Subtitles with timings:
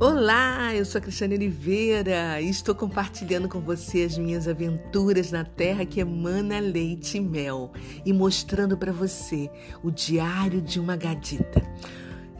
[0.00, 5.44] Olá, eu sou a Cristiane Oliveira e estou compartilhando com você as minhas aventuras na
[5.44, 7.72] terra que emana leite e mel
[8.04, 9.48] e mostrando para você
[9.84, 11.62] o diário de uma gadita.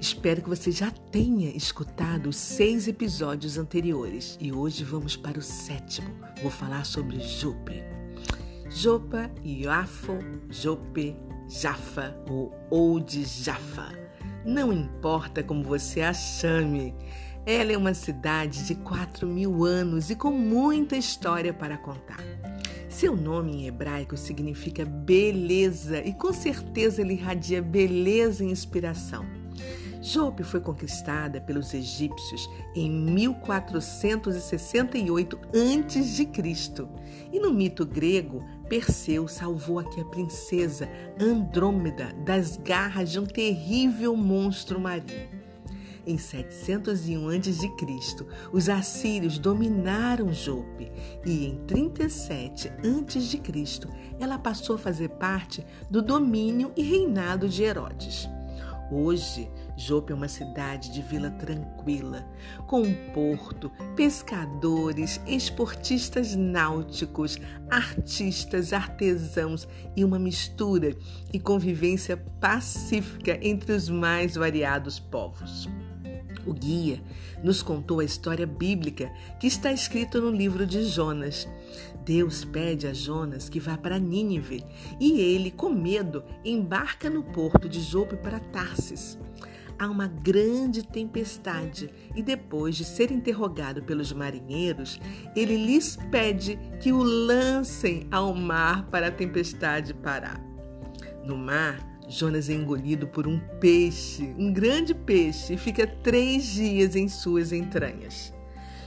[0.00, 5.42] Espero que você já tenha escutado os seis episódios anteriores e hoje vamos para o
[5.42, 6.08] sétimo.
[6.40, 7.84] Vou falar sobre Jope.
[8.70, 11.14] Jopa, Iafo, Jope,
[11.50, 13.92] Jafa ou Old Jafa.
[14.44, 16.94] Não importa como você a chame,
[17.44, 22.22] ela é uma cidade de 4 mil anos e com muita história para contar.
[22.88, 29.26] Seu nome em hebraico significa beleza e com certeza ele irradia beleza e inspiração.
[30.00, 36.28] Jope foi conquistada pelos egípcios em 1468 a.C.
[37.32, 40.88] E no mito grego, Perseu salvou aqui a princesa
[41.20, 45.41] Andrômeda das garras de um terrível monstro marinho.
[46.04, 50.90] Em 701 a.C., os assírios dominaram Jope
[51.24, 58.28] e em 37 a.C., ela passou a fazer parte do domínio e reinado de Herodes.
[58.94, 62.26] Hoje, Jope é uma cidade de vila tranquila,
[62.66, 67.38] com um porto, pescadores, esportistas náuticos,
[67.70, 69.66] artistas, artesãos
[69.96, 70.94] e uma mistura
[71.32, 75.70] e convivência pacífica entre os mais variados povos.
[76.46, 77.00] O guia
[77.42, 81.48] nos contou a história bíblica que está escrita no livro de Jonas.
[82.04, 84.64] Deus pede a Jonas que vá para Nínive
[85.00, 89.18] e ele, com medo, embarca no porto de Jope para Tarsis.
[89.78, 95.00] Há uma grande tempestade e, depois de ser interrogado pelos marinheiros,
[95.34, 100.40] ele lhes pede que o lancem ao mar para a tempestade parar.
[101.24, 106.96] No mar, Jonas é engolido por um peixe, um grande peixe, e fica três dias
[106.96, 108.32] em suas entranhas.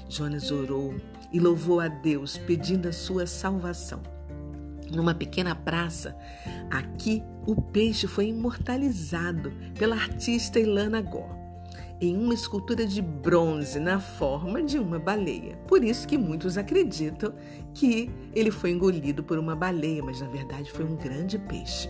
[0.07, 0.95] Jonas orou
[1.31, 4.01] e louvou a Deus, pedindo a sua salvação.
[4.91, 6.15] Numa pequena praça,
[6.69, 11.44] aqui o peixe foi imortalizado pela artista Ilana Gore
[12.01, 15.57] em uma escultura de bronze na forma de uma baleia.
[15.67, 17.33] Por isso que muitos acreditam
[17.73, 21.89] que ele foi engolido por uma baleia, mas na verdade foi um grande peixe.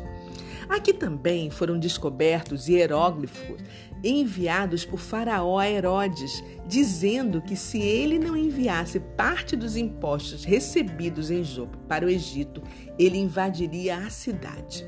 [0.69, 3.61] Aqui também foram descobertos hieróglifos
[4.03, 11.43] enviados por Faraó Herodes, dizendo que se ele não enviasse parte dos impostos recebidos em
[11.43, 12.61] Jope para o Egito,
[12.99, 14.85] ele invadiria a cidade.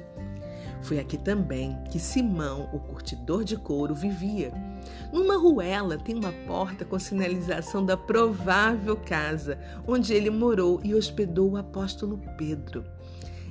[0.81, 4.53] Foi aqui também que Simão, o curtidor de couro, vivia.
[5.11, 11.51] Numa ruela tem uma porta com sinalização da provável casa onde ele morou e hospedou
[11.51, 12.83] o apóstolo Pedro.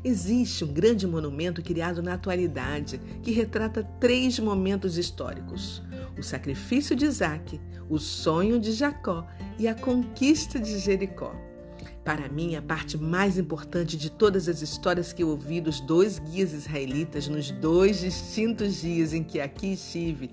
[0.05, 5.83] Existe um grande monumento criado na atualidade que retrata três momentos históricos:
[6.17, 9.27] o sacrifício de Isaac, o sonho de Jacó
[9.59, 11.35] e a conquista de Jericó.
[12.05, 16.21] Para mim, a parte mais importante de todas as histórias que eu ouvi dos dois
[16.21, 20.31] guias israelitas nos dois distintos dias em que aqui estive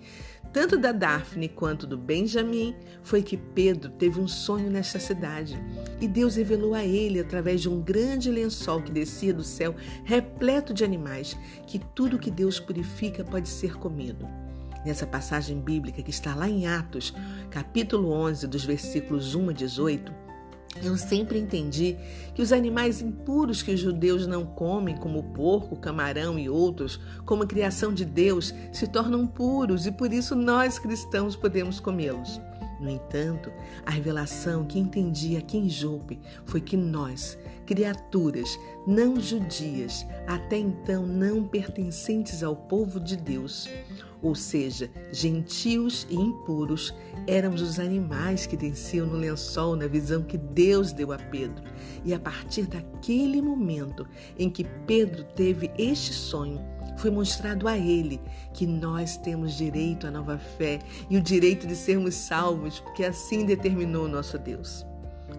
[0.54, 5.60] tanto da Daphne quanto do Benjamim, foi que Pedro teve um sonho nesta cidade.
[6.00, 9.76] E Deus revelou a ele, através de um grande lençol que descia do céu,
[10.06, 14.28] repleto de animais, que tudo que Deus purifica pode ser comido.
[14.86, 17.16] Nessa passagem bíblica que está lá em Atos,
[17.50, 20.14] capítulo 11, dos versículos 1 a 18,
[20.82, 21.96] eu sempre entendi
[22.34, 26.50] que os animais impuros que os judeus não comem, como o porco, o camarão e
[26.50, 32.42] outros, como criação de Deus, se tornam puros e por isso nós cristãos podemos comê-los.
[32.80, 33.52] No entanto,
[33.86, 41.06] a revelação que entendi aqui em Jope foi que nós, criaturas não judias, até então
[41.06, 43.70] não pertencentes ao povo de Deus,
[44.22, 46.94] ou seja, gentios e impuros,
[47.28, 51.64] éramos os animais que desciam no lençol na visão que Deus deu a Pedro.
[52.06, 54.08] E a partir daquele momento
[54.40, 56.62] em que Pedro teve este sonho,
[56.98, 58.22] foi mostrado a ele
[58.54, 60.80] que nós temos direito à nova fé
[61.10, 64.86] e o direito de sermos salvos, porque assim determinou nosso Deus.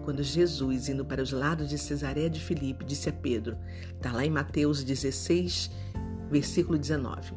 [0.05, 3.57] Quando Jesus, indo para os lados de Cesareia de Filipe, disse a Pedro,
[3.95, 5.71] está lá em Mateus 16,
[6.29, 7.33] versículo 19,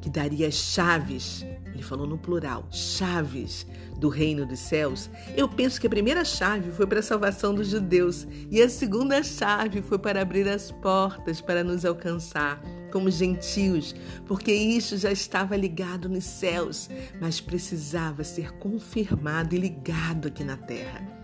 [0.00, 3.66] que daria as chaves, ele falou no plural, chaves
[3.98, 5.10] do reino dos céus.
[5.36, 9.20] Eu penso que a primeira chave foi para a salvação dos judeus e a segunda
[9.24, 13.96] chave foi para abrir as portas para nos alcançar como gentios,
[14.28, 16.88] porque isso já estava ligado nos céus,
[17.20, 21.21] mas precisava ser confirmado e ligado aqui na terra.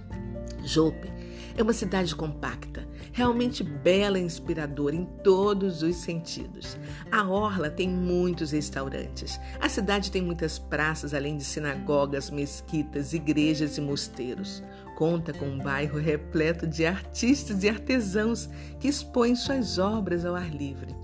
[0.69, 1.11] Jope
[1.57, 6.79] É uma cidade compacta, realmente bela e inspiradora em todos os sentidos.
[7.11, 9.41] A Orla tem muitos restaurantes.
[9.59, 14.63] A cidade tem muitas praças, além de sinagogas, mesquitas, igrejas e mosteiros.
[14.95, 18.49] Conta com um bairro repleto de artistas e artesãos
[18.79, 20.95] que expõem suas obras ao ar livre.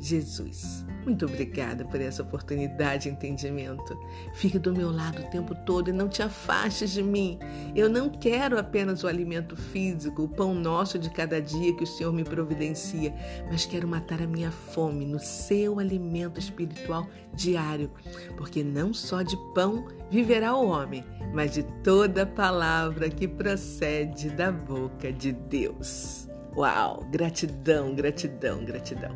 [0.00, 3.98] Jesus, muito obrigada por essa oportunidade e entendimento.
[4.34, 7.38] Fique do meu lado o tempo todo e não te afastes de mim.
[7.74, 11.86] Eu não quero apenas o alimento físico, o pão nosso de cada dia que o
[11.86, 13.14] Senhor me providencia,
[13.50, 17.90] mas quero matar a minha fome no seu alimento espiritual diário,
[18.36, 24.50] porque não só de pão viverá o homem, mas de toda palavra que procede da
[24.52, 26.28] boca de Deus.
[26.56, 27.06] Uau!
[27.10, 29.14] Gratidão, gratidão, gratidão.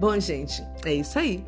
[0.00, 1.44] Bom, gente, é isso aí.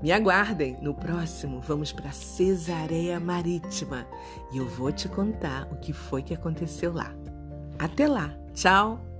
[0.00, 0.76] Me aguardem.
[0.80, 4.06] No próximo, vamos para Cesareia Marítima
[4.52, 7.12] e eu vou te contar o que foi que aconteceu lá.
[7.80, 8.32] Até lá.
[8.54, 9.15] Tchau.